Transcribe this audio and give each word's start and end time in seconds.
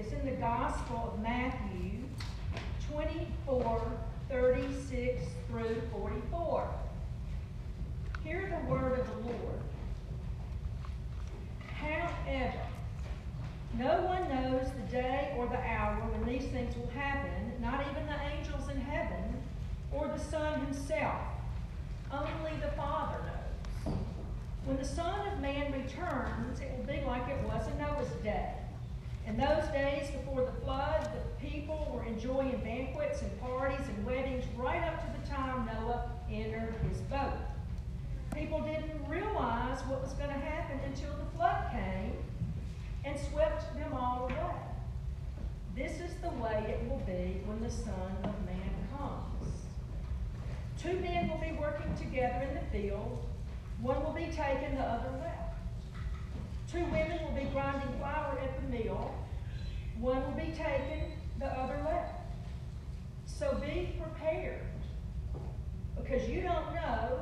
is 0.00 0.12
in 0.14 0.24
the 0.24 0.32
Gospel 0.32 1.12
of 1.12 1.22
Matthew 1.22 2.00
24, 2.90 3.82
36 4.30 5.22
through 5.48 5.82
44. 5.92 6.68
Hear 8.24 8.48
the 8.48 8.72
word 8.72 8.98
of 8.98 9.06
the 9.06 9.28
Lord. 9.28 9.60
However, 11.74 12.60
no 13.78 14.00
one 14.02 14.28
knows 14.28 14.70
the 14.72 14.90
day 14.90 15.34
or 15.36 15.46
the 15.46 15.58
hour 15.58 15.96
when 16.12 16.26
these 16.26 16.50
things 16.50 16.74
will 16.76 16.90
happen, 16.94 17.52
not 17.60 17.84
even 17.90 18.06
the 18.06 18.16
angels 18.34 18.70
in 18.70 18.80
heaven 18.80 19.36
or 19.92 20.08
the 20.08 20.18
Son 20.18 20.64
himself. 20.64 21.20
Only 22.10 22.58
the 22.62 22.72
Father 22.74 23.18
knows. 23.18 23.94
When 24.64 24.78
the 24.78 24.84
Son 24.84 25.28
of 25.28 25.40
Man 25.40 25.72
returns, 25.72 26.60
it 26.60 26.70
will 26.76 26.86
be 26.86 27.02
like 27.06 27.28
it 27.28 27.42
was 27.44 27.66
in 27.68 27.78
Noah's 27.78 28.08
day. 28.22 28.59
In 29.26 29.36
those 29.36 29.64
days 29.68 30.10
before 30.10 30.44
the 30.44 30.60
flood, 30.62 31.08
the 31.14 31.46
people 31.46 31.90
were 31.94 32.04
enjoying 32.04 32.60
banquets 32.64 33.22
and 33.22 33.40
parties 33.40 33.86
and 33.86 34.06
weddings 34.06 34.44
right 34.56 34.82
up 34.82 35.00
to 35.00 35.20
the 35.20 35.34
time 35.34 35.66
Noah 35.66 36.10
entered 36.30 36.74
his 36.88 36.98
boat. 37.02 37.38
People 38.34 38.60
didn't 38.60 39.08
realize 39.08 39.80
what 39.86 40.02
was 40.02 40.12
going 40.14 40.30
to 40.30 40.38
happen 40.38 40.80
until 40.86 41.10
the 41.16 41.36
flood 41.36 41.70
came 41.70 42.12
and 43.04 43.18
swept 43.18 43.74
them 43.74 43.92
all 43.92 44.24
away. 44.24 44.54
This 45.76 46.00
is 46.00 46.14
the 46.22 46.30
way 46.30 46.64
it 46.68 46.88
will 46.88 47.02
be 47.06 47.40
when 47.46 47.60
the 47.60 47.70
Son 47.70 48.16
of 48.24 48.34
Man 48.44 48.70
comes. 48.96 49.52
Two 50.80 50.98
men 51.00 51.28
will 51.28 51.38
be 51.38 51.56
working 51.58 51.94
together 51.96 52.46
in 52.46 52.54
the 52.54 52.70
field. 52.70 53.24
One 53.80 54.02
will 54.04 54.12
be 54.12 54.26
taken, 54.26 54.74
the 54.74 54.82
other 54.82 55.10
left. 55.18 55.39
Two 56.70 56.84
women 56.84 57.18
will 57.24 57.32
be 57.32 57.48
grinding 57.50 57.92
flour 57.98 58.38
at 58.40 58.60
the 58.60 58.68
mill. 58.68 59.12
One 59.98 60.22
will 60.22 60.38
be 60.38 60.52
taken, 60.52 61.12
the 61.40 61.46
other 61.46 61.80
left. 61.84 62.14
So 63.26 63.54
be 63.54 63.96
prepared 64.00 64.60
because 65.96 66.28
you 66.28 66.42
don't 66.42 66.72
know 66.74 67.20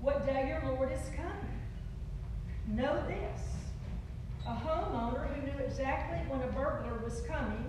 what 0.00 0.24
day 0.26 0.46
your 0.46 0.72
Lord 0.72 0.92
is 0.92 1.10
coming. 1.16 1.32
Know 2.68 3.02
this. 3.08 3.40
A 4.46 4.50
homeowner 4.50 5.26
who 5.34 5.42
knew 5.42 5.64
exactly 5.64 6.18
when 6.28 6.42
a 6.42 6.52
burglar 6.52 7.00
was 7.02 7.22
coming 7.22 7.64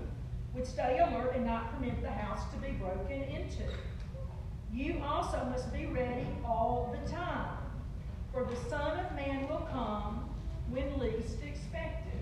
would 0.54 0.68
stay 0.68 1.00
alert 1.00 1.36
and 1.36 1.46
not 1.46 1.74
permit 1.74 2.02
the 2.04 2.12
house 2.12 2.42
to 2.54 2.58
be 2.60 2.74
broken 2.74 3.24
into. 3.24 3.64
You 4.72 5.02
also 5.04 5.44
must 5.50 5.74
be 5.74 5.88
ready 5.88 6.28
all 6.46 6.96
the 7.02 7.12
time, 7.12 7.58
for 8.32 8.44
the 8.46 8.56
Son 8.70 9.00
of 9.00 9.16
Man 9.16 9.48
will 9.48 9.68
come 9.72 10.23
when 10.70 11.00
least 11.00 11.38
expected. 11.46 12.20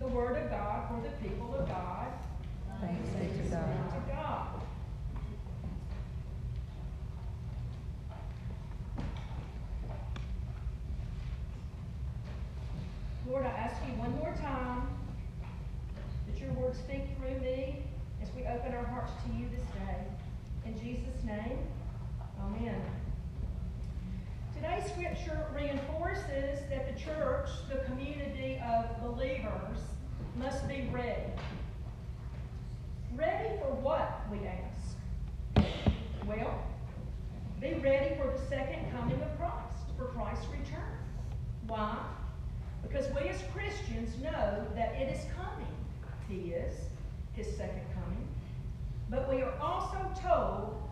The 0.00 0.08
Word 0.08 0.36
of 0.36 0.50
God 0.50 0.88
for 0.88 1.00
the 1.02 1.28
people 1.28 1.54
of 1.54 1.68
God. 1.68 2.08
Thanks 2.80 3.08
be 3.08 3.42
to 3.42 3.48
God. 3.50 3.90
To 3.90 4.12
God. 4.12 4.48
Lord, 13.26 13.46
I 13.46 13.48
ask 13.48 13.76
you 13.86 13.98
one 13.98 14.14
more 14.18 14.34
time 14.42 14.86
that 16.26 16.38
your 16.38 16.52
word 16.52 16.76
speak 16.76 17.04
through 17.16 17.40
me 17.40 17.82
as 18.22 18.28
we 18.36 18.42
open 18.42 18.74
our 18.74 18.84
hearts 18.84 19.12
to 19.24 19.38
you 19.38 19.48
this 19.48 19.64
day. 19.64 20.04
In 20.66 20.78
Jesus' 20.78 21.24
name, 21.24 21.58
amen. 22.40 22.82
Today's 24.54 24.90
scripture 24.92 25.46
reinforces 25.54 26.60
that 26.68 26.94
the 26.94 27.00
church, 27.44 27.54
the 27.68 27.84
community 27.84 28.60
of 28.66 29.00
believers, 29.02 29.78
must 30.36 30.66
be 30.68 30.88
ready. 30.92 31.22
Ready 33.14 33.56
for 33.60 33.74
what, 33.80 34.22
we 34.30 34.38
ask? 34.46 35.66
Well, 36.26 36.64
be 37.60 37.74
ready 37.74 38.16
for 38.16 38.32
the 38.32 38.46
second 38.48 38.90
coming 38.92 39.20
of 39.22 39.38
Christ, 39.38 39.96
for 39.96 40.06
Christ's 40.06 40.46
return. 40.46 40.98
Why? 41.66 41.98
Because 42.82 43.06
we 43.14 43.28
as 43.28 43.42
Christians 43.54 44.10
know 44.22 44.66
that 44.74 44.94
it 44.94 45.14
is 45.14 45.26
coming. 45.36 45.66
He 46.28 46.52
is, 46.52 46.74
his 47.34 47.46
second 47.56 47.84
coming. 47.94 48.26
But 49.08 49.28
we 49.28 49.42
are 49.42 49.54
also 49.60 49.98
told 50.20 50.82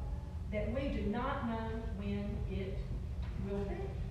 that 0.52 0.72
we 0.74 0.88
do 0.88 1.02
not 1.02 1.48
know 1.48 1.82
when 1.98 2.36
it 2.50 2.78
will 3.48 3.64
be. 3.64 4.01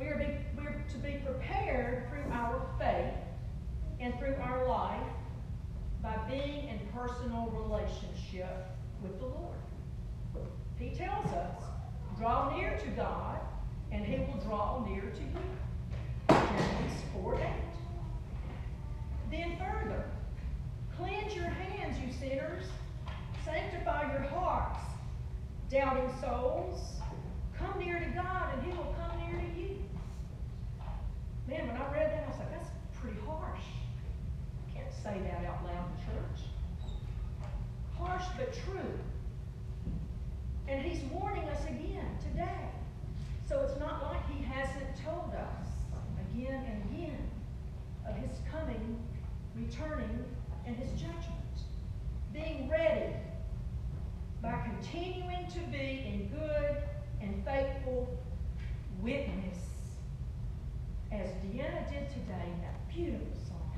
We 0.00 0.06
are, 0.06 0.16
be, 0.16 0.26
we 0.58 0.66
are 0.66 0.82
to 0.88 0.96
be 0.96 1.18
prepared 1.24 2.08
through 2.08 2.32
our 2.32 2.66
faith 2.78 3.14
and 4.00 4.18
through 4.18 4.34
our 4.42 4.66
life 4.66 5.02
by 6.02 6.16
being 6.26 6.68
in 6.68 6.80
personal 6.94 7.50
relationship 7.50 8.66
with 9.02 9.18
the 9.18 9.26
Lord. 9.26 9.58
He 10.78 10.88
tells 10.88 11.26
us, 11.26 11.62
draw 12.16 12.56
near 12.56 12.78
to 12.78 12.86
God, 12.92 13.40
and 13.92 14.02
he 14.02 14.16
will 14.20 14.40
draw 14.42 14.82
near 14.88 15.02
to 15.02 15.20
you. 15.20 15.50
Genesis 16.28 17.02
4 17.12 17.34
8. 17.34 17.46
Then 19.30 19.56
further, 19.58 20.04
cleanse 20.96 21.34
your 21.34 21.44
hands, 21.44 21.98
you 22.00 22.10
sinners. 22.10 22.64
Sanctify 23.44 24.12
your 24.12 24.22
hearts, 24.22 24.80
doubting 25.70 26.10
souls. 26.20 27.00
Come 27.58 27.78
near 27.78 27.98
to 28.00 28.06
God, 28.14 28.54
and 28.54 28.62
He 28.62 28.78
will 28.78 28.94
come 28.98 29.18
near 29.18 29.38
to 29.38 29.60
you. 29.60 29.69
Man, 31.50 31.66
when 31.66 31.76
I 31.76 31.92
read 31.92 32.12
that, 32.12 32.24
I 32.24 32.30
was 32.30 32.38
like, 32.38 32.52
that's 32.52 32.70
pretty 32.94 33.18
harsh. 33.26 33.66
I 34.68 34.78
can't 34.78 34.92
say 34.92 35.20
that 35.28 35.44
out 35.44 35.64
loud 35.64 35.90
in 35.90 36.06
church. 36.06 36.46
Harsh 37.98 38.24
but 38.38 38.54
true. 38.64 38.98
And 40.68 40.80
He's 40.80 41.02
warning 41.10 41.48
us 41.48 41.64
again 41.64 42.06
today. 42.22 42.70
So 43.48 43.60
it's 43.68 43.78
not 43.80 44.00
like 44.04 44.22
He 44.30 44.44
hasn't 44.44 44.94
told 45.04 45.34
us 45.34 45.70
again 46.32 46.64
and 46.70 46.94
again 46.94 47.30
of 48.08 48.16
his 48.16 48.38
coming, 48.50 48.98
returning, 49.56 50.24
and 50.66 50.76
his 50.76 50.90
judgment. 50.92 51.16
Being 52.32 52.68
ready 52.68 53.14
by 54.42 54.62
continuing 54.64 55.46
to 55.48 55.58
be 55.70 56.04
in 56.06 56.28
good 56.28 56.82
and 57.20 57.44
faithful 57.44 58.08
witness, 59.02 59.69
as 61.12 61.30
Deanna 61.44 61.90
did 61.90 62.08
today 62.10 62.48
that 62.62 62.88
beautiful 62.88 63.26
song. 63.48 63.72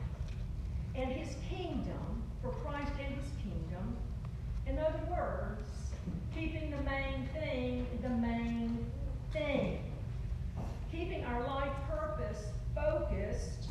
And 0.94 1.10
his 1.10 1.36
kingdom, 1.48 2.22
for 2.42 2.50
Christ 2.50 2.92
and 3.04 3.14
his 3.14 3.30
kingdom. 3.42 3.96
In 4.66 4.78
other 4.78 5.00
words, 5.10 5.68
keeping 6.34 6.70
the 6.70 6.82
main 6.82 7.28
thing 7.32 7.86
the 8.02 8.08
main 8.08 8.86
thing 9.32 9.92
keeping 10.92 11.24
our 11.24 11.46
life 11.46 11.72
purpose 11.88 12.44
focused 12.74 13.68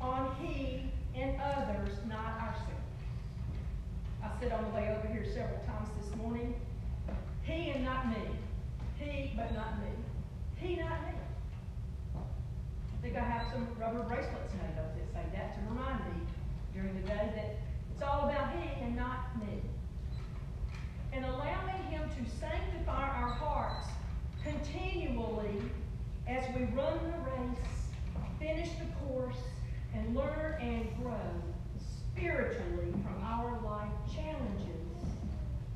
on 0.00 0.34
He 0.40 0.90
and 1.14 1.40
others, 1.40 1.90
not 2.08 2.40
ourselves. 2.40 2.68
I 4.22 4.30
said 4.40 4.52
on 4.52 4.64
the 4.64 4.70
way 4.70 4.96
over 4.96 5.12
here 5.12 5.24
several 5.32 5.60
times 5.60 5.88
this 6.00 6.14
morning, 6.16 6.54
He 7.44 7.70
and 7.70 7.84
not 7.84 8.08
me. 8.08 8.16
He, 8.98 9.32
but 9.36 9.54
not 9.54 9.80
me. 9.80 9.88
He, 10.56 10.76
not 10.76 11.02
me. 11.06 11.09
I 13.10 13.12
think 13.12 13.26
I 13.26 13.28
have 13.28 13.52
some 13.52 13.66
rubber 13.76 14.04
bracelets 14.04 14.54
made 14.54 14.78
up 14.78 14.94
that 14.94 15.12
say 15.12 15.24
that 15.32 15.54
to 15.54 15.60
remind 15.68 15.98
me 16.14 16.22
during 16.72 16.94
the 16.94 17.08
day 17.08 17.32
that 17.34 17.56
it's 17.92 18.02
all 18.02 18.28
about 18.28 18.52
Him 18.52 18.68
and 18.82 18.94
not 18.94 19.36
me. 19.36 19.62
And 21.12 21.24
allowing 21.24 21.82
Him 21.90 22.08
to 22.08 22.30
sanctify 22.30 23.08
our 23.08 23.30
hearts 23.30 23.88
continually 24.44 25.60
as 26.28 26.44
we 26.54 26.66
run 26.66 27.00
the 27.02 27.18
race, 27.32 27.90
finish 28.38 28.68
the 28.78 28.86
course, 29.04 29.42
and 29.92 30.14
learn 30.14 30.54
and 30.60 30.86
grow 31.02 31.18
spiritually 32.14 32.92
from 32.92 33.24
our 33.24 33.60
life 33.64 33.90
challenges, 34.14 34.86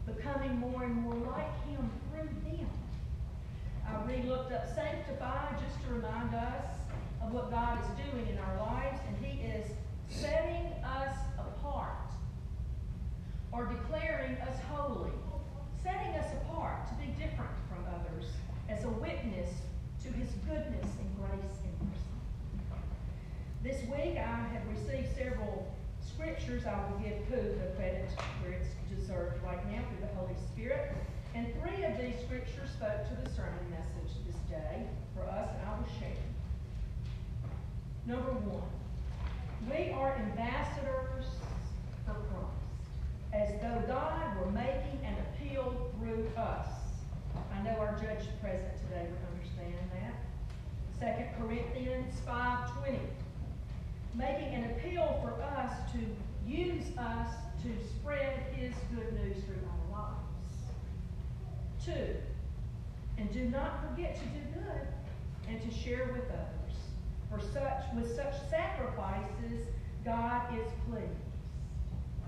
becoming 0.06 0.56
more 0.60 0.84
and 0.84 0.94
more 0.94 1.16
like 1.32 1.66
Him 1.66 1.90
through 2.12 2.28
them. 2.44 2.68
I 3.88 4.04
re-looked 4.04 4.52
up 4.52 4.72
sanctify 4.72 5.48
just 5.58 5.84
to 5.84 5.94
remind 5.94 6.32
us 6.32 6.73
what 7.34 7.50
God 7.50 7.82
is 7.82 7.90
doing 7.98 8.28
in 8.30 8.38
our 8.38 8.56
lives, 8.58 9.00
and 9.08 9.26
He 9.26 9.42
is 9.42 9.66
setting 10.08 10.70
us 10.86 11.16
apart 11.36 12.06
or 13.50 13.66
declaring 13.66 14.36
us 14.46 14.56
holy, 14.70 15.10
setting 15.82 16.14
us 16.14 16.30
apart 16.46 16.86
to 16.86 16.94
be 16.94 17.10
different 17.18 17.50
from 17.66 17.82
others 17.90 18.30
as 18.68 18.84
a 18.84 18.88
witness 18.88 19.50
to 20.02 20.12
his 20.12 20.30
goodness 20.46 20.86
and 21.00 21.10
grace 21.18 21.58
and 21.66 21.74
mercy. 21.82 22.14
This 23.64 23.82
week 23.90 24.16
I 24.16 24.46
have 24.54 24.62
received 24.70 25.16
several 25.16 25.66
scriptures. 26.00 26.62
I 26.66 26.78
will 26.86 26.98
give 26.98 27.18
Pooh 27.28 27.58
the 27.58 27.74
credit 27.74 28.08
where 28.42 28.52
it's 28.52 28.68
deserved 28.88 29.42
right 29.42 29.58
now 29.72 29.82
through 29.90 30.06
the 30.06 30.14
Holy 30.14 30.36
Spirit. 30.52 30.94
And 31.34 31.48
three 31.58 31.82
of 31.84 31.98
these 31.98 32.14
scriptures 32.24 32.70
spoke 32.70 33.08
to 33.08 33.14
the 33.24 33.34
sermon 33.34 33.66
message 33.70 34.14
this 34.24 34.38
day 34.48 34.86
for 35.16 35.24
us, 35.24 35.50
and 35.50 35.68
I 35.68 35.78
will 35.78 35.88
share. 35.98 36.33
Number 38.06 38.32
one, 38.32 38.62
We 39.66 39.92
are 39.92 40.16
ambassadors 40.16 41.24
for 42.04 42.12
Christ, 42.12 42.92
as 43.32 43.48
though 43.62 43.82
God 43.86 44.38
were 44.38 44.50
making 44.50 45.00
an 45.02 45.14
appeal 45.24 45.90
through 45.96 46.28
us. 46.36 46.68
I 47.52 47.62
know 47.62 47.78
our 47.78 47.92
judge 47.92 48.26
present 48.42 48.76
today 48.82 49.06
would 49.08 49.24
understand 49.32 49.90
that. 49.94 50.14
Second 51.00 51.28
Corinthians 51.40 52.12
5.20. 52.28 52.98
Making 54.14 54.54
an 54.54 54.64
appeal 54.72 55.20
for 55.22 55.42
us 55.42 55.72
to 55.92 55.98
use 56.46 56.84
us 56.98 57.28
to 57.62 57.70
spread 57.88 58.38
his 58.54 58.74
good 58.94 59.14
news 59.14 59.42
through 59.44 59.62
our 59.66 60.02
lives. 60.02 60.18
Two, 61.82 62.16
and 63.16 63.32
do 63.32 63.44
not 63.48 63.80
forget 63.88 64.14
to 64.16 64.24
do 64.26 64.60
good 64.60 64.86
and 65.48 65.62
to 65.62 65.70
share 65.76 66.10
with 66.12 66.30
others. 66.30 66.63
For 67.34 67.40
such, 67.52 67.82
with 67.96 68.14
such 68.14 68.34
sacrifices, 68.48 69.66
God 70.04 70.56
is 70.56 70.66
pleased. 70.88 71.10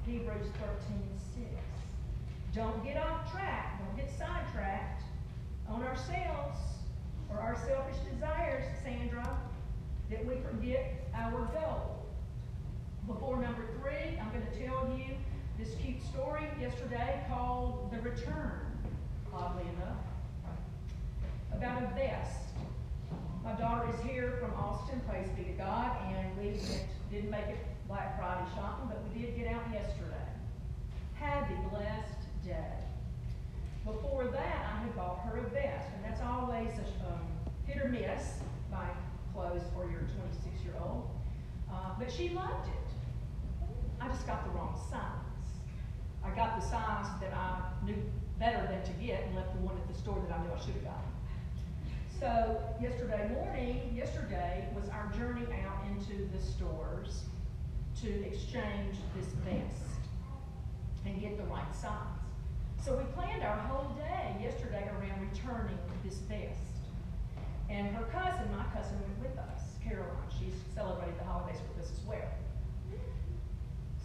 Hebrews 0.04 0.48
13, 0.58 1.00
6. 1.36 1.46
Don't 2.52 2.84
get 2.84 2.96
off 2.96 3.30
track. 3.30 3.80
Don't 3.84 3.96
get 3.96 4.10
sidetracked 4.18 5.04
on 5.68 5.84
ourselves 5.84 6.58
or 7.30 7.38
our 7.38 7.56
selfish 7.68 7.96
desires, 8.12 8.64
Sandra, 8.82 9.38
that 10.10 10.26
we 10.26 10.34
forget 10.50 10.94
our 11.14 11.48
goal. 11.54 12.04
Before 13.06 13.40
number 13.40 13.64
three, 13.80 14.18
I'm 14.18 14.30
going 14.30 14.44
to 14.44 14.66
tell 14.66 14.92
you 14.98 15.14
this 15.56 15.76
cute 15.84 16.02
story 16.02 16.48
yesterday 16.60 17.24
called 17.28 17.92
The 17.92 18.00
Return, 18.00 18.60
oddly 19.32 19.62
enough, 19.76 20.02
about 21.52 21.84
a 21.84 21.94
vest. 21.94 22.40
My 23.46 23.52
daughter 23.52 23.88
is 23.94 24.00
here 24.00 24.38
from 24.40 24.52
Austin, 24.54 25.00
praise 25.08 25.28
be 25.36 25.44
to 25.44 25.52
God, 25.52 25.96
and 26.08 26.36
we 26.36 26.48
went, 26.48 26.84
didn't 27.16 27.30
make 27.30 27.48
it 27.48 27.64
Black 27.88 28.18
Friday 28.18 28.44
shopping, 28.54 28.88
but 28.88 29.02
we 29.08 29.20
did 29.22 29.36
get 29.38 29.46
out 29.46 29.62
yesterday. 29.72 30.28
Happy 31.14 31.54
blessed 31.70 32.20
day. 32.44 32.76
Before 33.86 34.26
that, 34.26 34.66
I 34.74 34.82
had 34.82 34.94
bought 34.94 35.24
her 35.24 35.38
a 35.38 35.48
vest, 35.48 35.88
and 35.94 36.04
that's 36.04 36.20
always 36.20 36.68
a 36.76 37.08
um, 37.08 37.24
hit 37.66 37.82
or 37.82 37.88
miss 37.88 38.40
buying 38.70 38.90
clothes 39.32 39.62
for 39.72 39.90
your 39.90 40.00
26 40.00 40.62
year 40.62 40.74
old. 40.78 41.08
Uh, 41.72 41.94
but 41.98 42.12
she 42.12 42.28
loved 42.30 42.68
it. 42.68 43.66
I 43.98 44.08
just 44.08 44.26
got 44.26 44.44
the 44.44 44.50
wrong 44.50 44.78
size. 44.90 45.48
I 46.22 46.36
got 46.36 46.60
the 46.60 46.66
size 46.66 47.06
that 47.22 47.32
I 47.32 47.62
knew 47.86 47.96
better 48.38 48.66
than 48.68 48.82
to 48.84 48.92
get 49.02 49.24
and 49.24 49.36
left 49.36 49.54
the 49.54 49.60
one 49.60 49.76
at 49.78 49.88
the 49.88 49.98
store 49.98 50.22
that 50.28 50.36
I 50.36 50.42
knew 50.42 50.52
I 50.52 50.60
should 50.60 50.74
have 50.74 50.84
gotten. 50.84 51.15
So 52.18 52.56
yesterday 52.80 53.28
morning, 53.34 53.92
yesterday 53.94 54.66
was 54.74 54.88
our 54.88 55.12
journey 55.18 55.44
out 55.52 55.84
into 55.90 56.24
the 56.32 56.42
stores 56.42 57.24
to 58.00 58.08
exchange 58.24 58.96
this 59.14 59.26
vest 59.44 60.00
and 61.04 61.20
get 61.20 61.36
the 61.36 61.44
right 61.44 61.74
size. 61.74 61.92
So 62.82 62.96
we 62.96 63.04
planned 63.12 63.42
our 63.42 63.58
whole 63.68 63.94
day 63.96 64.34
yesterday 64.40 64.88
around 64.96 65.28
returning 65.30 65.76
this 66.02 66.14
vest. 66.24 66.56
And 67.68 67.88
her 67.88 68.04
cousin, 68.04 68.48
my 68.56 68.64
cousin, 68.72 68.96
went 69.02 69.20
with 69.20 69.38
us, 69.38 69.76
Caroline. 69.84 70.08
She's 70.32 70.54
celebrated 70.74 71.18
the 71.18 71.24
holidays 71.24 71.60
with 71.68 71.84
us 71.84 71.92
as 71.92 72.06
well. 72.06 72.32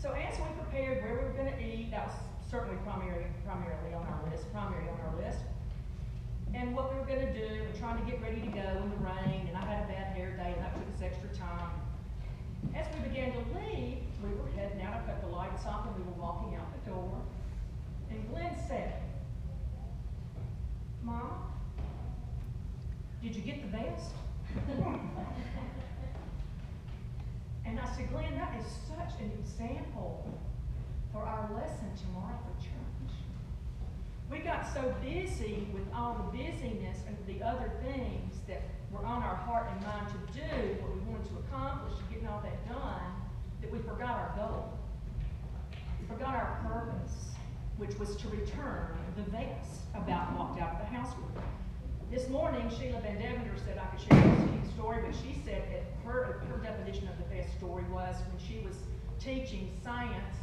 So 0.01 0.11
as 0.11 0.37
we 0.37 0.47
prepared 0.59 1.01
where 1.01 1.15
we 1.15 1.23
were 1.27 1.37
going 1.37 1.53
to 1.53 1.63
eat, 1.63 1.91
that 1.91 2.07
was 2.07 2.15
certainly 2.49 2.75
primarily, 2.83 3.27
primarily 3.45 3.93
on 3.93 4.03
our 4.03 4.29
list, 4.29 4.51
primary 4.51 4.83
on 4.89 4.99
our 4.99 5.15
list. 5.23 5.39
And 6.53 6.75
what 6.75 6.91
we 6.91 6.99
were 6.99 7.00
going 7.15 7.27
to 7.27 7.39
do, 7.39 7.63
and 7.65 7.77
trying 7.77 8.03
to 8.03 8.09
get 8.09 8.21
ready 8.21 8.39
to 8.39 8.47
go 8.47 8.63
in 8.83 8.89
the 8.89 8.95
rain, 9.03 9.47
and 9.47 9.57
I 9.57 9.65
had 9.65 9.83
a 9.83 9.87
bad 9.87 10.15
hair 10.15 10.31
day, 10.37 10.53
and 10.55 10.63
that 10.63 10.73
took 10.75 10.87
us 10.95 11.01
extra 11.03 11.27
time. 11.35 11.71
As 12.73 12.87
we 12.95 13.09
began 13.09 13.33
to 13.33 13.39
leave, 13.59 13.97
we 14.23 14.29
were 14.29 14.47
heading 14.55 14.81
out. 14.81 14.93
I 14.95 14.99
cut 15.05 15.19
the 15.21 15.27
lights 15.27 15.65
off, 15.65 15.87
and 15.87 15.95
we 15.97 16.03
were 16.03 16.17
walking 16.17 16.55
out 16.55 16.71
the 16.71 16.89
door. 16.89 17.21
And 18.09 18.29
Glenn 18.29 18.55
said, 18.65 18.93
Mama, 21.03 21.51
did 23.21 23.35
you 23.35 23.41
get 23.41 23.61
the 23.61 23.67
vest? 23.67 24.13
and 27.65 27.77
I 27.77 27.85
said, 27.93 28.09
Glenn, 28.09 28.35
that 28.35 28.55
is 28.57 28.65
such 28.87 29.19
an 29.19 29.31
example 29.37 30.29
for 31.11 31.23
our 31.23 31.49
lesson 31.53 31.91
tomorrow 32.05 32.39
for 32.45 32.63
church. 32.63 32.70
We 34.31 34.39
got 34.39 34.65
so 34.73 34.95
busy 35.01 35.67
with 35.73 35.83
all 35.93 36.13
the 36.15 36.37
busyness 36.37 36.99
and 37.05 37.17
the 37.27 37.45
other 37.45 37.69
things 37.83 38.39
that 38.47 38.61
were 38.89 39.05
on 39.05 39.21
our 39.21 39.35
heart 39.35 39.69
and 39.69 39.85
mind 39.85 40.07
to 40.07 40.39
do, 40.39 40.81
what 40.81 40.95
we 40.95 41.01
wanted 41.01 41.27
to 41.29 41.37
accomplish, 41.39 41.93
getting 42.09 42.27
all 42.27 42.41
that 42.41 42.65
done, 42.69 43.11
that 43.61 43.69
we 43.69 43.79
forgot 43.79 44.11
our 44.11 44.33
goal. 44.37 44.79
We 45.99 46.07
forgot 46.07 46.33
our 46.33 46.61
purpose 46.65 47.31
which 47.75 47.97
was 47.99 48.15
to 48.15 48.29
return 48.29 48.95
the 49.17 49.23
vase. 49.31 49.81
About 49.95 50.37
walked 50.37 50.61
out 50.61 50.73
of 50.73 50.79
the 50.79 50.85
house 50.85 51.13
with. 51.17 51.43
This 52.09 52.29
morning, 52.29 52.69
Sheila 52.69 53.01
Van 53.01 53.19
Deventer 53.19 53.57
said 53.65 53.77
I 53.77 53.85
could 53.87 53.99
share 53.99 54.21
this 54.61 54.71
story, 54.73 55.03
but 55.05 55.15
she 55.15 55.37
said 55.43 55.63
that 55.71 55.83
her, 56.05 56.43
her 56.47 56.57
definition 56.57 57.07
of 57.07 57.17
the 57.17 57.35
best 57.35 57.57
story 57.57 57.83
was 57.91 58.15
when 58.29 58.37
she 58.39 58.65
was 58.65 58.75
teaching 59.19 59.71
science 59.83 60.35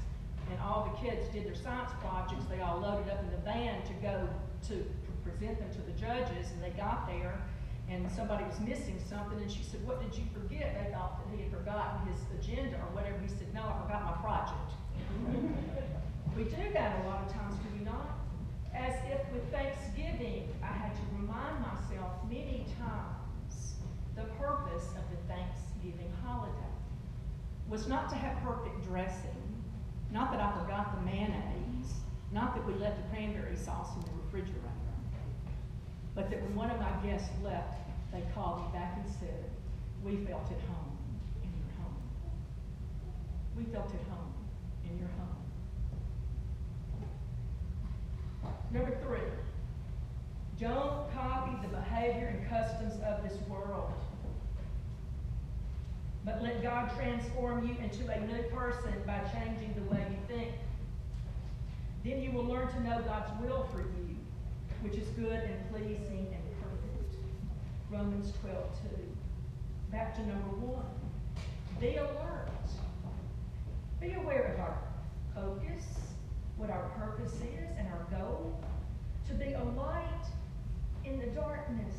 and 0.51 0.61
all 0.61 0.91
the 0.91 1.09
kids 1.09 1.29
did 1.29 1.45
their 1.47 1.55
science 1.55 1.91
projects, 2.01 2.45
they 2.51 2.61
all 2.61 2.79
loaded 2.79 3.11
up 3.11 3.21
in 3.23 3.31
the 3.31 3.43
van 3.45 3.83
to 3.83 3.93
go 4.03 4.29
to 4.69 4.85
present 5.25 5.59
them 5.59 5.71
to 5.73 5.83
the 5.83 5.93
judges, 5.93 6.51
and 6.53 6.63
they 6.63 6.71
got 6.71 7.07
there, 7.07 7.41
and 7.89 8.11
somebody 8.11 8.45
was 8.45 8.61
missing 8.61 8.99
something, 9.09 9.39
and 9.41 9.51
she 9.51 9.63
said, 9.63 9.85
what 9.87 10.01
did 10.01 10.17
you 10.19 10.25
forget? 10.33 10.77
They 10.83 10.93
thought 10.93 11.21
that 11.21 11.37
he 11.37 11.43
had 11.43 11.53
forgotten 11.53 12.07
his 12.09 12.21
agenda 12.39 12.77
or 12.77 12.95
whatever. 12.95 13.19
He 13.21 13.29
said, 13.29 13.53
no, 13.55 13.63
I 13.63 13.83
forgot 13.83 14.05
my 14.05 14.17
project. 14.23 14.73
We 16.37 16.45
do 16.45 16.73
that 16.73 17.05
a 17.05 17.09
lot 17.09 17.27
of 17.27 17.33
times, 17.33 17.57
do 17.57 17.65
we 17.77 17.85
not? 17.85 18.17
As 18.73 18.95
if 19.11 19.21
with 19.33 19.43
Thanksgiving, 19.51 20.49
I 20.63 20.67
had 20.67 20.95
to 20.95 21.01
remind 21.19 21.61
myself 21.61 22.13
many 22.31 22.65
times 22.79 23.75
the 24.15 24.23
purpose 24.39 24.87
of 24.95 25.03
the 25.11 25.17
Thanksgiving 25.27 26.13
holiday 26.25 26.53
was 27.69 27.89
not 27.89 28.09
to 28.11 28.15
have 28.15 28.41
perfect 28.45 28.85
dressing, 28.85 29.38
not 30.11 30.31
that 30.33 30.41
I 30.41 30.53
forgot 30.61 30.97
the 30.97 31.11
mayonnaise, 31.11 31.93
not 32.33 32.55
that 32.55 32.67
we 32.67 32.75
left 32.75 32.97
the 33.03 33.09
cranberry 33.15 33.57
sauce 33.57 33.95
in 33.97 34.03
the 34.03 34.23
refrigerator, 34.25 34.63
but 36.15 36.31
that 36.31 36.43
when 36.43 36.55
one 36.55 36.71
of 36.71 36.81
my 36.81 36.91
guests 37.05 37.31
left, 37.43 37.79
they 38.13 38.23
called 38.35 38.61
me 38.61 38.67
back 38.73 38.99
and 39.03 39.09
said, 39.21 39.45
We 40.03 40.17
felt 40.25 40.45
at 40.51 40.61
home 40.69 40.97
in 41.43 41.51
your 41.51 41.71
home. 41.77 41.97
We 43.57 43.65
felt 43.65 43.87
at 43.95 44.01
home 44.09 44.33
in 44.85 44.99
your 44.99 45.09
home. 45.09 45.29
Number 48.71 48.97
three, 49.03 49.29
don't 50.59 51.13
copy 51.13 51.53
the 51.63 51.69
behavior 51.69 52.27
and 52.27 52.49
customs 52.49 52.95
of 53.05 53.23
this 53.23 53.39
world. 53.49 53.93
But 56.29 56.43
let 56.43 56.63
God 56.63 56.91
transform 56.95 57.67
you 57.67 57.75
into 57.83 58.07
a 58.13 58.21
new 58.21 58.43
person 58.55 58.93
by 59.07 59.19
changing 59.33 59.75
the 59.75 59.91
way 59.91 60.07
you 60.11 60.19
think. 60.37 60.53
Then 62.05 62.21
you 62.21 62.33
will 62.33 62.45
learn 62.45 62.69
to 62.69 62.81
know 62.83 63.01
God's 63.01 63.31
will 63.43 63.67
for 63.73 63.81
you, 63.81 64.15
which 64.83 64.95
is 64.95 65.09
good 65.17 65.41
and 65.41 65.71
pleasing 65.71 66.27
and 66.31 66.43
perfect. 66.61 67.17
Romans 67.91 68.35
12, 68.43 68.57
2. 68.91 68.97
Back 69.91 70.17
to 70.17 70.21
number 70.27 70.55
one. 70.67 70.85
Be 71.81 71.97
alert. 71.97 72.51
Be 73.99 74.13
aware 74.13 74.53
of 74.53 74.61
our 74.61 74.79
focus, 75.35 75.85
what 76.59 76.69
our 76.69 76.91
purpose 76.91 77.37
is 77.37 77.71
and 77.79 77.89
our 77.89 78.07
goal, 78.19 78.61
to 79.29 79.35
be 79.35 79.55
a 79.55 79.65
light 79.75 80.27
in 81.07 81.19
the 81.19 81.27
darkness, 81.29 81.95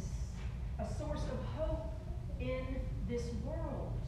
a 0.77 0.85
source 0.99 1.23
of 1.23 1.43
hope 1.57 1.91
in 2.39 2.63
this 3.07 3.23
world 3.43 3.98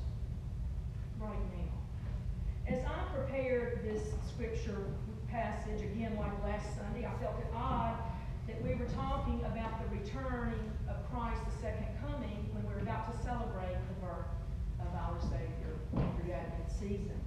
right 1.21 1.45
now. 1.53 2.75
As 2.75 2.83
I 2.85 3.15
prepared 3.15 3.81
this 3.83 4.01
scripture 4.27 4.87
passage 5.29 5.81
again 5.81 6.17
like 6.17 6.33
last 6.43 6.75
Sunday, 6.75 7.05
I 7.05 7.13
felt 7.21 7.37
it 7.39 7.47
odd 7.55 7.95
that 8.47 8.61
we 8.63 8.73
were 8.75 8.89
talking 8.95 9.39
about 9.45 9.79
the 9.81 9.97
returning 9.97 10.71
of 10.89 10.97
Christ, 11.11 11.39
the 11.45 11.61
second 11.61 11.87
coming, 12.01 12.49
when 12.53 12.65
we're 12.65 12.81
about 12.81 13.11
to 13.11 13.23
celebrate 13.23 13.77
the 13.87 14.05
birth 14.05 14.25
of 14.81 14.87
our 14.97 15.17
Savior 15.21 15.77
through 15.93 16.33
Advent 16.33 16.69
season. 16.69 17.19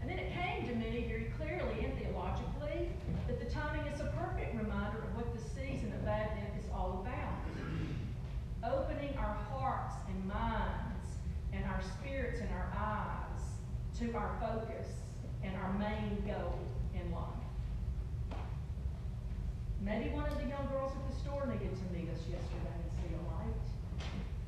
And 0.00 0.10
then 0.10 0.18
it 0.18 0.32
came 0.34 0.68
to 0.68 0.74
me 0.74 1.06
very 1.08 1.32
clearly 1.36 1.84
and 1.84 1.98
theologically 1.98 2.90
that 3.26 3.40
the 3.40 3.50
timing 3.50 3.86
is 3.92 4.00
a 4.00 4.12
perfect 4.18 4.54
reminder 4.54 4.98
of 4.98 5.16
what 5.16 5.32
the 5.34 5.42
season 5.42 5.92
of 5.98 6.06
Advent 6.06 6.52
is 6.60 6.68
all 6.72 7.02
about. 7.02 7.32
Opening 8.62 9.16
our 9.16 9.34
hearts 9.50 9.94
and 10.08 10.28
minds 10.28 10.85
our 11.76 11.82
spirits 12.00 12.40
and 12.40 12.48
our 12.52 12.72
eyes 12.74 13.42
to 13.98 14.10
our 14.14 14.32
focus 14.40 14.88
and 15.44 15.54
our 15.56 15.72
main 15.74 16.16
goal 16.26 16.58
in 16.94 17.12
life. 17.12 18.40
Maybe 19.84 20.08
one 20.08 20.24
of 20.24 20.38
the 20.38 20.48
young 20.48 20.66
girls 20.72 20.92
at 20.92 21.04
the 21.12 21.16
store 21.20 21.44
needed 21.44 21.76
to 21.76 21.86
meet 21.92 22.08
us 22.08 22.20
yesterday 22.24 22.76
and 22.80 22.90
see 22.96 23.12
a 23.12 23.22
light. 23.28 23.66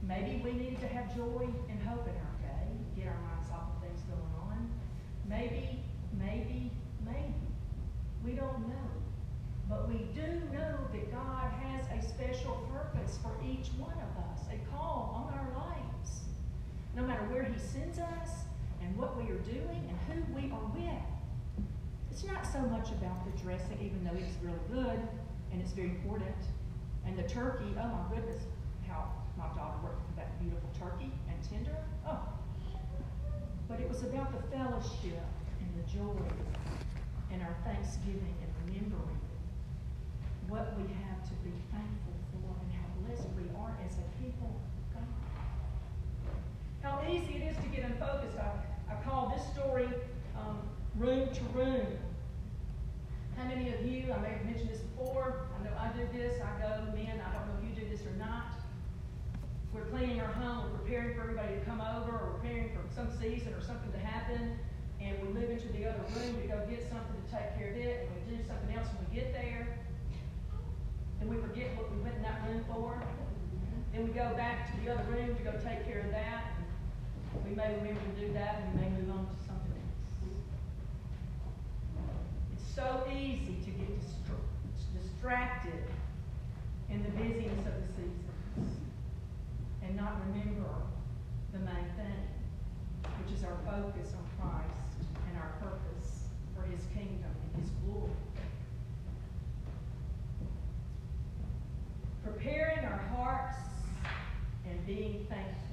Maybe 0.08 0.40
we 0.42 0.52
needed 0.52 0.80
to 0.80 0.88
have 0.88 1.14
joy 1.14 1.44
and 1.68 1.78
hope 1.82 2.08
in 2.08 2.16
our 2.16 2.36
day, 2.40 2.64
get 2.96 3.08
our 3.08 3.20
minds 3.20 3.50
off 3.52 3.76
of 3.76 3.82
things 3.84 4.00
going 4.08 4.32
on. 4.48 4.70
Maybe, 5.28 5.84
maybe, 6.18 6.72
maybe. 7.04 7.44
We 8.24 8.32
don't 8.32 8.66
know. 8.68 8.88
But 9.68 9.86
we 9.86 10.08
do 10.16 10.40
know 10.48 10.80
that 10.92 11.12
God 11.12 11.52
has 11.60 11.84
a 11.92 12.08
special 12.08 12.56
purpose 12.72 13.18
for 13.22 13.36
each 13.44 13.68
one 13.76 13.92
of 13.92 14.32
us, 14.32 14.48
a 14.48 14.56
call 14.72 14.97
he 17.44 17.58
sends 17.58 17.98
us 17.98 18.46
and 18.82 18.96
what 18.96 19.16
we 19.16 19.30
are 19.30 19.42
doing 19.46 19.82
and 19.88 19.96
who 20.08 20.34
we 20.34 20.50
are 20.50 20.66
with. 20.74 21.66
It's 22.10 22.24
not 22.24 22.46
so 22.46 22.60
much 22.60 22.90
about 22.90 23.24
the 23.24 23.42
dressing, 23.42 23.78
even 23.80 24.02
though 24.02 24.18
it's 24.18 24.34
really 24.42 24.58
good 24.72 25.00
and 25.52 25.60
it's 25.60 25.72
very 25.72 25.90
important. 25.90 26.34
And 27.06 27.16
the 27.16 27.22
turkey, 27.22 27.74
oh 27.78 27.88
my 27.88 28.14
goodness, 28.14 28.42
how 28.88 29.12
my 29.36 29.46
daughter 29.54 29.78
worked 29.84 30.02
for 30.08 30.16
that 30.16 30.38
beautiful 30.40 30.68
turkey 30.78 31.12
and 31.28 31.38
tender. 31.48 31.76
Oh. 32.06 32.18
But 33.68 33.80
it 33.80 33.88
was 33.88 34.02
about 34.02 34.32
the 34.32 34.42
fellowship 34.56 35.22
and 35.60 35.70
the 35.78 35.86
joy 35.86 36.26
and 37.30 37.42
our 37.42 37.54
thanksgiving 37.64 38.34
and 38.42 38.50
remembering 38.66 39.20
what 40.48 40.74
we 40.76 40.88
have 41.06 41.22
to 41.28 41.34
be 41.44 41.52
thankful 41.70 42.16
for 42.32 42.50
and 42.64 42.72
how 42.72 42.88
blessed 43.04 43.28
we 43.36 43.44
are 43.60 43.76
as 43.84 43.94
a 44.00 44.06
people 44.18 44.48
of 44.48 44.94
God. 44.94 45.37
How 46.82 47.00
easy 47.08 47.42
it 47.42 47.50
is 47.50 47.56
to 47.56 47.68
get 47.74 47.84
unfocused. 47.84 48.38
I, 48.38 48.92
I 48.92 48.94
call 49.02 49.34
this 49.34 49.44
story 49.52 49.88
um, 50.36 50.60
Room 50.96 51.28
to 51.32 51.44
Room. 51.52 51.86
How 53.36 53.44
many 53.44 53.72
of 53.74 53.84
you, 53.84 54.12
I 54.12 54.18
may 54.18 54.30
have 54.30 54.44
mentioned 54.44 54.70
this 54.70 54.80
before, 54.80 55.46
I 55.58 55.64
know 55.64 55.70
I 55.78 55.88
do 55.96 56.06
this, 56.16 56.40
I 56.40 56.60
go, 56.60 56.90
men, 56.94 57.20
I 57.22 57.34
don't 57.34 57.46
know 57.46 57.54
if 57.62 57.68
you 57.68 57.84
do 57.84 57.88
this 57.90 58.06
or 58.06 58.14
not. 58.18 58.54
We're 59.72 59.86
cleaning 59.86 60.20
our 60.20 60.32
home, 60.32 60.70
we're 60.70 60.78
preparing 60.78 61.14
for 61.14 61.22
everybody 61.22 61.54
to 61.54 61.60
come 61.60 61.80
over, 61.80 62.10
or 62.10 62.38
preparing 62.40 62.70
for 62.70 62.82
some 62.94 63.10
season 63.18 63.54
or 63.54 63.60
something 63.60 63.92
to 63.92 63.98
happen, 63.98 64.58
and 65.00 65.18
we 65.22 65.28
move 65.28 65.50
into 65.50 65.68
the 65.68 65.86
other 65.86 66.02
room 66.14 66.34
to 66.40 66.46
go 66.48 66.58
get 66.70 66.82
something 66.90 67.14
to 67.14 67.26
take 67.30 67.58
care 67.58 67.70
of 67.70 67.76
it, 67.76 68.06
and 68.06 68.10
we 68.14 68.36
do 68.36 68.42
something 68.46 68.74
else 68.74 68.88
when 68.94 69.06
we 69.06 69.14
get 69.14 69.32
there, 69.32 69.78
and 71.20 71.30
we 71.30 71.36
forget 71.36 71.74
what 71.76 71.90
we 71.94 72.02
went 72.02 72.16
in 72.16 72.22
that 72.22 72.42
room 72.46 72.64
for. 72.66 73.02
Then 73.92 74.02
we 74.06 74.10
go 74.10 74.34
back 74.34 74.70
to 74.70 74.84
the 74.84 74.92
other 74.92 75.04
room 75.10 75.34
to 75.36 75.42
go 75.42 75.52
take 75.62 75.86
care 75.86 76.00
of 76.00 76.10
that. 76.10 76.57
We 77.44 77.54
may 77.54 77.74
remember 77.76 78.00
to 78.00 78.20
do 78.20 78.32
that, 78.34 78.62
and 78.62 78.74
we 78.74 78.80
may 78.80 78.90
move 78.90 79.10
on 79.10 79.26
to 79.26 79.36
something 79.46 79.72
else. 79.72 80.36
It's 82.54 82.74
so 82.74 83.04
easy 83.10 83.56
to 83.64 83.70
get 83.70 83.88
distra- 84.00 84.48
distracted 84.96 85.84
in 86.90 87.02
the 87.02 87.10
busyness 87.10 87.66
of 87.66 87.74
the 87.74 87.86
seasons 87.96 88.76
and 89.82 89.96
not 89.96 90.20
remember 90.26 90.70
the 91.52 91.58
main 91.58 91.88
thing, 91.96 92.28
which 93.22 93.36
is 93.36 93.44
our 93.44 93.56
focus 93.64 94.12
on 94.16 94.24
Christ 94.40 95.04
and 95.28 95.36
our 95.36 95.52
purpose 95.60 96.28
for 96.54 96.62
His 96.70 96.80
kingdom 96.94 97.30
and 97.54 97.62
His 97.62 97.70
glory. 97.84 98.10
Preparing 102.24 102.84
our 102.84 103.02
hearts 103.14 103.58
and 104.68 104.86
being 104.86 105.26
thankful 105.28 105.67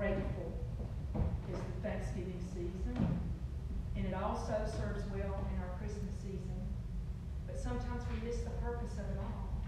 grateful 0.00 0.48
is 1.52 1.60
the 1.60 1.76
Thanksgiving 1.86 2.40
season. 2.56 2.96
And 3.96 4.06
it 4.06 4.14
also 4.14 4.56
serves 4.64 5.04
well 5.12 5.44
in 5.52 5.56
our 5.60 5.76
Christmas 5.76 6.16
season. 6.24 6.56
But 7.46 7.60
sometimes 7.60 8.00
we 8.08 8.26
miss 8.26 8.40
the 8.40 8.56
purpose 8.64 8.94
of 8.94 9.04
it 9.12 9.20
all. 9.20 9.60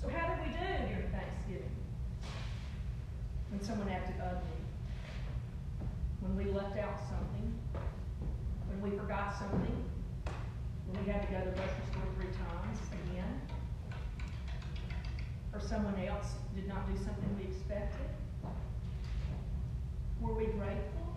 So 0.00 0.06
how 0.06 0.30
did 0.30 0.46
we 0.46 0.52
do 0.54 0.70
during 0.94 1.10
Thanksgiving? 1.10 1.74
When 3.50 3.60
someone 3.60 3.88
acted 3.88 4.14
ugly. 4.22 4.62
When 6.20 6.36
we 6.38 6.44
left 6.52 6.78
out 6.78 7.02
something. 7.10 7.50
When 8.70 8.78
we 8.78 8.96
forgot 8.96 9.34
something. 9.36 9.74
When 10.86 11.04
we 11.04 11.10
had 11.10 11.26
to 11.26 11.28
go 11.34 11.42
to 11.42 11.50
the 11.50 11.56
grocery 11.58 11.86
store 11.90 12.06
three 12.14 12.30
times 12.30 12.78
again. 13.10 13.40
Or 15.52 15.58
someone 15.58 15.98
else 16.06 16.38
did 16.54 16.68
not 16.68 16.86
do 16.86 16.94
something 16.94 17.26
we 17.36 17.50
expected. 17.50 18.21
Were 20.22 20.34
we 20.34 20.46
grateful? 20.46 21.16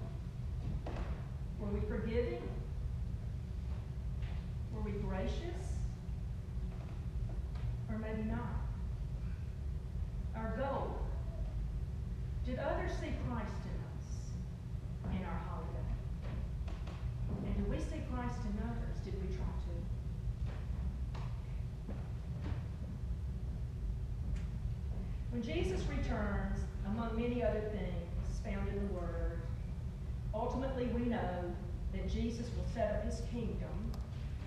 Were 1.60 1.68
we 1.68 1.80
forgiving? 1.88 2.42
Were 4.74 4.82
we 4.82 4.94
gracious? 4.94 5.78
Or 7.88 8.00
maybe 8.00 8.24
not? 8.24 8.66
Our 10.36 10.58
goal. 10.58 10.98
Did 12.48 12.58
others 12.58 12.92
see 13.00 13.14
Christ 13.30 13.62
in 13.66 13.78
us 13.94 15.16
in 15.20 15.24
our 15.24 15.40
holiday? 15.50 15.92
And 17.46 17.64
do 17.64 17.72
we 17.72 17.78
see 17.78 18.02
Christ 18.12 18.40
in 18.44 18.58
others? 18.64 18.98
Did 19.06 19.14
we 19.22 19.36
try 19.36 19.46
to? 19.46 19.74
When 25.30 25.44
Jesus 25.44 25.82
returns, 25.88 26.58
among 26.88 27.16
many 27.16 27.44
other 27.44 27.62
things 27.72 28.05
found 28.46 28.68
in 28.70 28.88
the 28.88 28.94
Word, 28.94 29.42
ultimately 30.34 30.86
we 30.88 31.02
know 31.02 31.44
that 31.94 32.10
Jesus 32.10 32.48
will 32.56 32.66
set 32.74 32.92
up 32.92 33.06
his 33.06 33.22
kingdom 33.32 33.92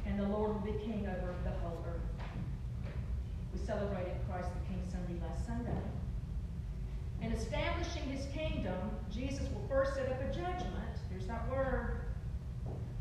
and 0.07 0.19
the 0.19 0.25
Lord 0.25 0.55
will 0.55 0.73
be 0.73 0.79
king 0.85 1.07
over 1.07 1.35
the 1.45 1.51
whole 1.63 1.85
earth. 1.87 2.27
We 3.53 3.59
celebrated 3.59 4.15
Christ 4.31 4.49
the 4.55 4.73
King 4.73 4.83
Sunday 4.91 5.21
last 5.27 5.47
Sunday. 5.47 5.83
In 7.21 7.33
establishing 7.33 8.05
his 8.05 8.27
kingdom, 8.33 8.79
Jesus 9.13 9.47
will 9.53 9.67
first 9.69 9.95
set 9.95 10.09
up 10.09 10.21
a 10.21 10.33
judgment, 10.33 10.95
there's 11.11 11.27
that 11.27 11.51
word, 11.51 12.01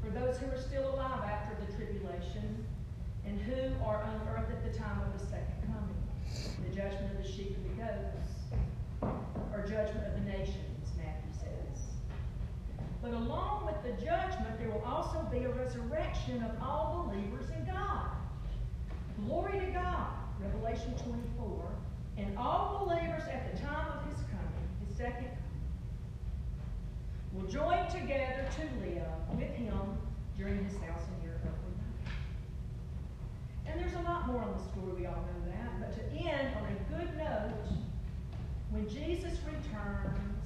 for 0.03 0.09
those 0.09 0.37
who 0.37 0.47
are 0.47 0.59
still 0.59 0.95
alive 0.95 1.23
after 1.23 1.55
the 1.65 1.71
tribulation 1.77 2.65
and 3.25 3.39
who 3.41 3.71
are 3.85 4.03
on 4.03 4.21
earth 4.29 4.49
at 4.49 4.63
the 4.63 4.77
time 4.77 5.01
of 5.01 5.19
the 5.19 5.25
second 5.25 5.55
coming. 5.67 6.69
The 6.69 6.75
judgment 6.75 7.11
of 7.11 7.23
the 7.23 7.29
sheep 7.29 7.55
and 7.55 7.65
the 7.71 7.83
goats, 7.83 9.11
or 9.53 9.61
judgment 9.61 10.07
of 10.07 10.13
the 10.13 10.31
nations, 10.31 10.91
Matthew 10.97 11.31
says. 11.33 11.85
But 13.09 13.21
along 13.21 13.65
with 13.65 13.81
the 13.83 14.05
judgment, 14.05 14.59
there 14.59 14.69
will 14.69 14.83
also 14.83 15.25
be 15.31 15.45
a 15.45 15.49
resurrection 15.49 16.43
of 16.43 16.51
all 16.61 17.09
believers 17.09 17.49
in 17.51 17.65
God. 17.65 18.09
Glory 19.25 19.61
to 19.61 19.65
God, 19.67 20.07
Revelation 20.41 20.93
24. 21.05 21.71
And 22.17 22.37
all 22.37 22.85
believers 22.85 23.23
at 23.31 23.49
the 23.49 23.61
time 23.61 23.87
of 23.93 24.11
his 24.11 24.19
coming, 24.25 24.67
his 24.85 24.97
second 24.97 25.29
coming, 25.29 25.37
will 27.31 27.47
join 27.49 27.87
together 27.89 28.45
to 28.57 28.61
live 28.85 29.07
with 29.37 29.55
him 29.55 29.97
during 30.37 30.65
his 30.65 30.73
thousand 30.73 31.15
year 31.23 31.39
earthly 31.45 31.75
life. 31.79 32.13
And 33.67 33.79
there's 33.79 33.93
a 33.93 34.01
lot 34.01 34.27
more 34.27 34.41
on 34.41 34.51
the 34.51 34.63
story, 34.63 35.01
we 35.01 35.05
all 35.05 35.13
know 35.15 35.51
that. 35.51 35.79
But 35.79 35.93
to 35.95 36.27
end 36.27 36.53
on 36.57 36.65
a 36.65 36.99
good 36.99 37.17
note, 37.17 37.71
when 38.71 38.89
Jesus 38.89 39.39
returns, 39.47 40.36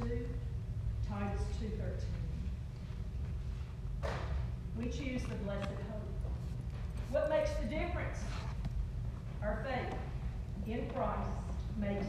2, 0.00 0.06
Titus 1.08 1.42
2.13. 1.62 1.70
We 4.78 4.84
choose 4.84 5.22
the 5.22 5.34
blessed 5.44 5.68
hope. 5.68 6.08
What 7.10 7.28
makes 7.28 7.50
the 7.60 7.66
difference? 7.66 8.18
Our 9.42 9.62
faith 9.66 9.94
in 10.66 10.88
Christ 10.90 11.28
makes 11.78 12.06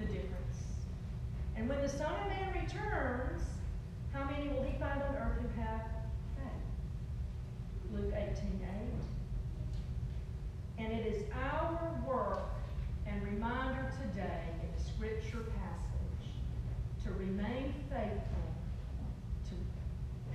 the 0.00 0.06
difference. 0.06 0.34
And 1.56 1.68
when 1.68 1.80
the 1.80 1.88
Son 1.88 2.12
of 2.12 2.28
Man 2.28 2.52
returns, 2.60 3.42
how 4.12 4.24
many 4.24 4.48
will 4.48 4.64
he 4.64 4.76
find 4.78 5.00
on 5.02 5.14
earth 5.16 5.38
who 5.40 5.48
have 5.60 5.82
faith? 6.36 6.64
Luke 7.94 8.12
18.8. 8.14 8.28
8. 10.78 10.78
And 10.78 10.92
it 10.92 11.06
is 11.06 11.22
our 11.52 12.00
work 12.06 12.42
and 13.06 13.22
reminder 13.22 13.92
today 14.00 14.42
in 14.60 14.68
the 14.76 14.82
scripture 14.90 15.44
passage 15.56 15.67
to 17.08 17.14
remain 17.14 17.72
faithful, 17.88 18.44
to 19.48 19.54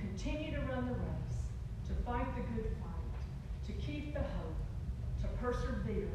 continue 0.00 0.50
to 0.50 0.60
run 0.62 0.86
the 0.86 0.94
race, 0.94 1.86
to 1.86 1.94
fight 2.04 2.26
the 2.34 2.42
good 2.54 2.70
fight, 2.80 3.66
to 3.66 3.72
keep 3.74 4.12
the 4.12 4.20
hope, 4.20 4.56
to 5.20 5.28
persevere, 5.40 6.10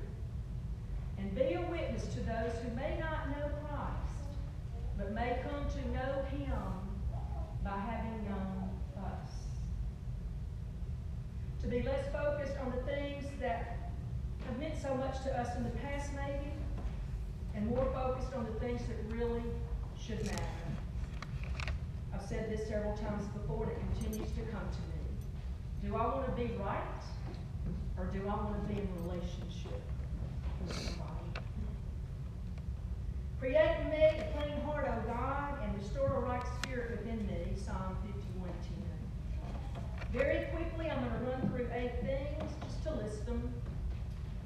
and 1.17 1.33
be 1.33 1.53
a 1.53 1.61
witness 1.61 2.07
to 2.07 2.19
those 2.21 2.51
who 2.61 2.75
may 2.75 2.97
not 2.99 3.29
know 3.29 3.49
Christ, 3.63 4.35
but 4.97 5.13
may 5.13 5.39
come 5.43 5.65
to 5.69 5.91
know 5.91 6.23
Him 6.29 6.53
by 7.63 7.77
having 7.77 8.25
known 8.25 8.69
us. 8.97 9.31
To 11.61 11.67
be 11.67 11.83
less 11.83 12.05
focused 12.11 12.57
on 12.59 12.71
the 12.71 12.81
things 12.83 13.25
that 13.39 13.91
have 14.45 14.59
meant 14.59 14.75
so 14.81 14.93
much 14.95 15.21
to 15.23 15.39
us 15.39 15.55
in 15.55 15.63
the 15.63 15.69
past, 15.69 16.11
maybe, 16.15 16.51
and 17.55 17.67
more 17.67 17.89
focused 17.93 18.33
on 18.33 18.45
the 18.45 18.59
things 18.59 18.81
that 18.87 19.15
really 19.15 19.43
should 20.05 20.25
matter. 20.25 20.43
I've 22.13 22.21
said 22.21 22.49
this 22.49 22.67
several 22.67 22.95
times 22.97 23.25
before, 23.27 23.63
and 23.63 23.71
it 23.71 23.79
continues 23.93 24.31
to 24.31 24.41
come 24.51 24.61
to 24.61 24.81
me. 24.81 24.99
Do 25.83 25.95
I 25.95 26.05
want 26.05 26.25
to 26.25 26.31
be 26.33 26.53
right, 26.59 27.03
or 27.97 28.05
do 28.05 28.21
I 28.23 28.35
want 28.35 28.67
to 28.67 28.73
be 28.73 28.81
in 28.81 28.87
relationship 29.05 29.81
with 30.67 30.75
somebody? 30.75 31.09
Create 33.39 33.77
in 33.81 33.89
me 33.89 34.03
a 34.03 34.27
clean 34.35 34.61
heart, 34.63 34.85
O 34.89 35.07
God, 35.07 35.59
and 35.63 35.81
restore 35.81 36.13
a 36.13 36.19
right 36.19 36.43
spirit 36.61 36.91
within 36.91 37.25
me. 37.25 37.55
Psalm 37.55 37.95
51 38.05 38.49
10. 38.51 40.11
Very 40.11 40.45
quickly, 40.47 40.89
I'm 40.91 40.99
going 40.99 41.19
to 41.19 41.31
run 41.31 41.49
through 41.49 41.69
eight 41.73 42.01
things 42.01 42.51
just 42.65 42.83
to 42.83 42.95
list 42.95 43.25
them 43.25 43.53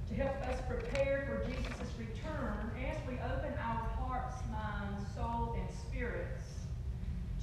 to 0.10 0.14
help 0.16 0.36
us 0.48 0.62
prepare 0.68 1.26
for 1.28 1.50
Jesus' 1.50 1.92
return 1.98 2.70
as 2.88 2.98
we 3.08 3.14
open 3.16 3.52
our 3.58 3.90
hearts, 3.98 4.36
minds, 4.52 5.02
soul, 5.16 5.56
and 5.58 5.68
spirits 5.76 6.44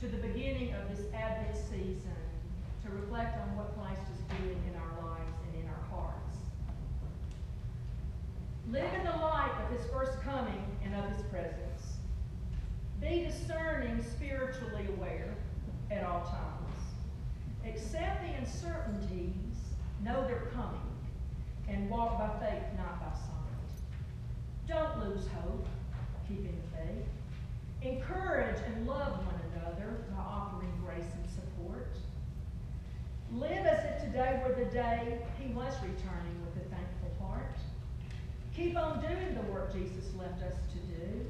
to 0.01 0.07
the 0.07 0.19
beginning 0.19 0.73
of 0.75 0.89
season 1.69 2.17
to 2.83 2.91
reflect 2.91 3.37
on 3.39 3.57
what 3.57 3.77
Christ 3.77 4.03
is 4.15 4.39
doing 4.39 4.61
in 4.69 4.75
our 4.77 5.11
lives 5.11 5.37
and 5.47 5.63
in 5.63 5.69
our 5.69 5.85
hearts. 5.91 6.37
Live 8.71 8.93
in 8.95 9.05
the 9.05 9.17
light 9.17 9.53
of 9.65 9.77
his 9.77 9.87
first 9.91 10.21
coming 10.23 10.65
and 10.85 10.95
of 10.95 11.05
his 11.13 11.23
presence. 11.27 11.99
Be 13.01 13.25
discerning, 13.25 14.03
spiritually 14.03 14.87
aware 14.97 15.35
at 15.91 16.05
all 16.05 16.21
times. 16.21 16.61
Accept 17.67 18.23
the 18.23 18.35
uncertainties, 18.39 19.57
know 20.03 20.25
they're 20.27 20.51
coming, 20.55 20.81
and 21.69 21.91
walk 21.91 22.19
by 22.19 22.47
faith, 22.47 22.65
not 22.77 23.01
by 23.01 23.13
sight. 23.19 23.31
Don't 24.67 25.09
lose 25.09 25.27
hope, 25.43 25.67
keeping 26.29 26.57
the 26.57 26.77
faith. 26.77 27.07
Encourage 27.83 28.59
and 28.67 28.87
love 28.87 29.25
one 29.25 29.41
another 29.55 30.05
by 30.11 30.23
offering 30.23 30.73
grace 30.85 31.11
and 31.17 31.31
support. 31.31 31.97
Live 33.33 33.65
as 33.65 33.85
if 33.85 34.05
today 34.05 34.43
were 34.47 34.55
the 34.55 34.71
day 34.71 35.19
he 35.39 35.53
was 35.55 35.73
returning 35.83 36.37
with 36.45 36.63
a 36.63 36.69
thankful 36.69 37.27
heart. 37.27 37.57
Keep 38.55 38.77
on 38.77 39.01
doing 39.01 39.35
the 39.35 39.53
work 39.53 39.73
Jesus 39.73 40.13
left 40.19 40.43
us 40.43 40.55
to 40.73 40.79
do. 40.95 41.27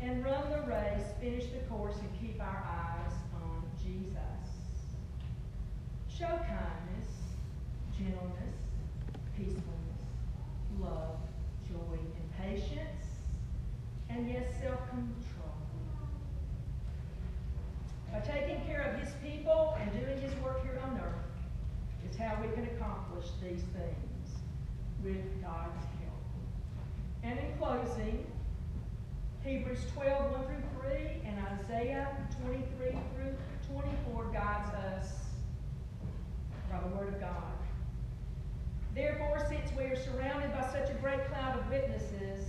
And 0.00 0.24
run 0.24 0.48
the 0.50 0.60
race, 0.70 1.04
finish 1.20 1.44
the 1.46 1.58
course, 1.68 1.96
and 1.98 2.08
keep 2.20 2.40
our 2.40 2.64
eyes 2.66 3.12
on 3.34 3.62
Jesus. 3.84 4.16
Show 6.08 6.38
kindness, 6.38 7.08
gentleness, 7.98 8.54
peacefulness, 9.36 10.02
love, 10.80 11.16
joy, 11.68 11.98
and 11.98 12.30
patience, 12.38 13.04
and 14.08 14.26
yes, 14.26 14.44
self-control. 14.62 15.50
By 18.10 18.20
taking 18.20 18.64
care 18.66 18.82
of 18.82 19.00
his 19.00 19.12
people 19.22 19.76
and 19.80 19.92
doing 19.92 20.20
his 20.20 20.34
work 20.42 20.62
here 20.62 20.80
on 20.82 20.98
earth 20.98 22.10
is 22.10 22.16
how 22.16 22.38
we 22.40 22.48
can 22.54 22.66
accomplish 23.20 23.30
these 23.42 23.64
things 23.72 24.40
with 25.02 25.42
God's 25.42 25.84
help. 26.02 26.22
And 27.22 27.38
in 27.38 27.56
closing, 27.58 28.26
Hebrews 29.44 29.80
12, 29.94 30.32
1 30.32 30.44
through 30.46 30.90
3, 30.90 31.22
and 31.24 31.38
Isaiah 31.60 32.08
23 32.42 32.90
through 33.14 33.36
24 33.72 34.24
guides 34.32 34.74
us 34.74 35.12
by 36.70 36.80
the 36.80 36.96
Word 36.96 37.08
of 37.08 37.20
God. 37.20 37.52
Therefore, 38.94 39.44
since 39.48 39.70
we 39.76 39.84
are 39.84 39.96
surrounded 39.96 40.52
by 40.52 40.68
such 40.72 40.90
a 40.90 40.94
great 40.94 41.26
cloud 41.28 41.58
of 41.58 41.68
witnesses, 41.70 42.46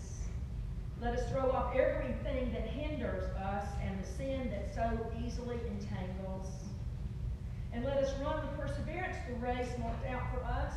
let 1.02 1.13
us 1.13 1.30
throw 1.32 1.52
off 1.52 1.76
everything 1.76 2.52
that 2.52 2.67
hinders 2.67 3.26
us 3.36 3.65
and 3.84 4.04
the 4.04 4.08
sin 4.08 4.52
that 4.52 4.74
so 4.74 5.12
easily 5.24 5.58
entangles. 5.67 6.48
And 7.73 7.86
let 7.86 7.97
us 7.97 8.13
run 8.19 8.41
with 8.41 8.60
perseverance 8.60 9.15
the 9.27 9.36
race 9.36 9.69
marked 9.79 10.05
out 10.07 10.23
for 10.34 10.43
us, 10.43 10.73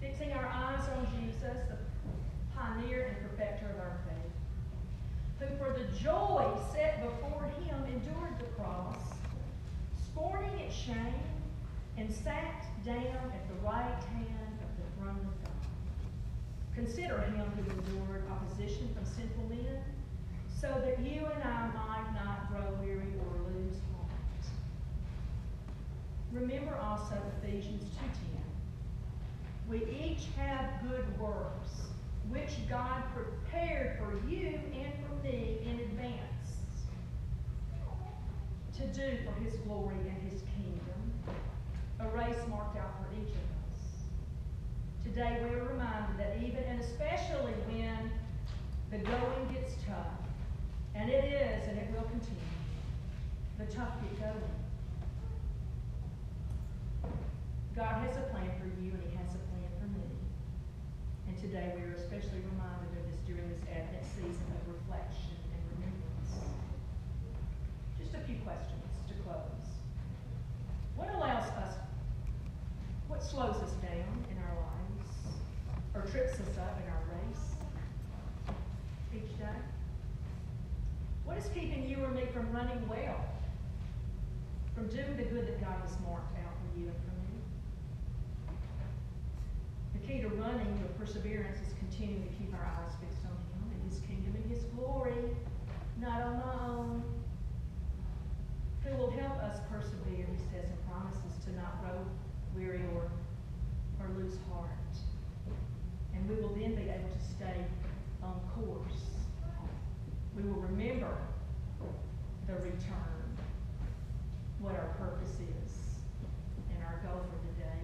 fixing 0.00 0.32
our 0.32 0.46
eyes 0.46 0.88
on 0.96 1.06
Jesus, 1.20 1.56
the 1.68 1.76
pioneer 2.56 3.08
and 3.08 3.30
perfecter 3.30 3.66
of 3.70 3.80
our 3.80 3.98
faith, 4.06 5.48
who 5.48 5.56
for 5.56 5.72
the 5.78 5.86
joy 5.98 6.46
set 6.72 7.02
before 7.02 7.50
him 7.64 7.84
endured 7.86 8.38
the 8.38 8.44
cross, 8.56 8.98
scorning 10.12 10.58
its 10.60 10.74
shame, 10.74 11.14
and 11.96 12.12
sat 12.12 12.64
down 12.84 13.32
at 13.34 13.48
the 13.48 13.66
right 13.66 14.02
hand 14.14 14.58
of 14.62 14.70
the 14.76 15.02
throne 15.02 15.18
of 15.18 15.44
God. 15.44 15.50
Consider 16.74 17.20
him 17.20 17.46
who 17.56 17.62
endured 17.70 18.24
opposition 18.30 18.88
from 18.94 19.04
sinful 19.04 19.48
men, 19.48 19.82
so 20.60 20.68
that 20.84 21.00
you 21.00 21.26
and 21.26 21.42
I 21.42 21.66
might 21.74 22.12
not 22.14 22.48
grow 22.50 22.78
weary 22.82 23.14
or 23.18 23.50
lose 23.50 23.76
heart. 23.92 24.46
Remember 26.40 26.74
also 26.76 27.16
Ephesians 27.42 27.84
2.10. 28.02 28.08
We 29.68 29.84
each 30.02 30.28
have 30.38 30.70
good 30.88 31.04
works, 31.20 31.88
which 32.30 32.66
God 32.66 33.02
prepared 33.14 33.98
for 33.98 34.26
you 34.26 34.58
and 34.74 34.90
for 35.04 35.22
me 35.22 35.58
in 35.66 35.80
advance 35.80 36.86
to 38.74 38.86
do 38.86 39.18
for 39.26 39.38
his 39.44 39.54
glory 39.66 39.96
and 40.08 40.32
his 40.32 40.40
kingdom, 40.56 41.36
a 42.00 42.08
race 42.16 42.42
marked 42.48 42.78
out 42.78 42.94
for 43.02 43.14
each 43.20 43.28
of 43.28 43.34
us. 43.36 44.04
Today 45.04 45.42
we 45.44 45.54
are 45.56 45.64
reminded 45.64 46.18
that 46.18 46.38
even 46.42 46.64
and 46.64 46.80
especially 46.80 47.52
when 47.68 48.10
the 48.90 48.96
going 48.96 49.52
gets 49.52 49.74
tough, 49.86 50.06
and 50.94 51.10
it 51.10 51.24
is 51.24 51.68
and 51.68 51.76
it 51.76 51.88
will 51.92 52.08
continue, 52.08 52.40
the 53.58 53.66
tough 53.66 53.92
get 54.02 54.20
going. 54.20 54.69
God 57.80 58.04
has 58.04 58.14
a 58.18 58.28
plan 58.28 58.52
for 58.60 58.68
you 58.76 58.92
and 58.92 59.00
he 59.08 59.16
has 59.16 59.32
a 59.32 59.40
plan 59.48 59.72
for 59.80 59.88
me. 59.96 60.04
And 61.28 61.34
today 61.40 61.72
we 61.72 61.80
are 61.88 61.96
especially 61.96 62.44
reminded 62.52 62.92
of 62.92 63.08
this 63.08 63.16
during 63.24 63.48
this 63.48 63.64
Advent 63.72 64.04
season 64.04 64.44
of 64.52 64.68
reflection 64.68 65.32
and 65.48 65.60
remembrance. 65.72 66.44
Just 67.96 68.12
a 68.12 68.20
few 68.28 68.36
questions 68.44 68.84
to 69.08 69.14
close. 69.24 69.64
What 70.92 71.08
allows 71.08 71.48
us, 71.56 71.80
what 73.08 73.24
slows 73.24 73.56
us 73.64 73.72
down 73.80 74.12
in 74.28 74.36
our 74.44 74.56
lives 74.60 75.40
or 75.96 76.04
trips 76.12 76.36
us 76.36 76.60
up 76.60 76.76
in 76.84 76.86
our 76.92 77.00
race 77.16 77.56
each 79.16 79.32
day? 79.40 79.60
What 81.24 81.38
is 81.38 81.48
keeping 81.56 81.88
you 81.88 82.04
or 82.04 82.12
me 82.12 82.28
from 82.28 82.52
running 82.52 82.86
well? 82.86 83.24
From 84.76 84.88
doing 84.88 85.16
the 85.16 85.24
good 85.24 85.48
that 85.48 85.64
God 85.64 85.80
has 85.80 85.96
marked 86.04 86.36
out 86.44 86.52
for 86.60 86.78
you 86.78 86.84
and 86.84 86.96
for 87.08 87.16
me? 87.16 87.19
Key 90.10 90.22
to 90.22 90.28
running 90.28 90.82
with 90.82 90.98
perseverance 90.98 91.58
is 91.64 91.72
continuing 91.78 92.26
to 92.26 92.34
keep 92.34 92.52
our 92.52 92.66
eyes 92.66 92.90
fixed 92.98 93.22
on 93.22 93.30
Him 93.30 93.70
and 93.70 93.88
His 93.88 94.00
kingdom 94.00 94.34
and 94.34 94.50
His 94.50 94.64
glory, 94.74 95.14
not 96.00 96.20
on 96.22 96.34
my 96.34 96.66
own. 96.66 97.04
Who 98.82 98.96
will 98.96 99.12
help 99.12 99.38
us 99.38 99.60
persevere, 99.70 100.26
He 100.26 100.38
says, 100.50 100.66
and 100.66 100.90
promises 100.90 101.38
to 101.44 101.52
not 101.54 101.80
grow 101.80 102.02
weary 102.56 102.82
or, 102.96 103.06
or 104.02 104.08
lose 104.18 104.34
heart. 104.50 104.70
And 106.12 106.28
we 106.28 106.42
will 106.42 106.56
then 106.56 106.74
be 106.74 106.90
able 106.90 107.06
to 107.06 107.22
stay 107.22 107.62
on 108.20 108.40
course. 108.56 109.06
We 110.34 110.42
will 110.42 110.60
remember 110.60 111.18
the 112.48 112.54
return, 112.54 113.38
what 114.58 114.74
our 114.74 114.92
purpose 114.98 115.38
is, 115.38 115.72
and 116.74 116.82
our 116.82 116.98
goal 117.06 117.22
for 117.30 117.38
the 117.46 117.62
day. 117.62 117.78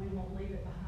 We 0.00 0.06
won't 0.16 0.34
leave 0.34 0.52
it 0.52 0.64
behind 0.64 0.85